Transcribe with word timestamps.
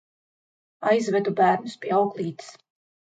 Aizvedu 0.93 1.35
bērnus 1.41 1.77
pie 1.85 1.93
auklītes. 1.99 2.51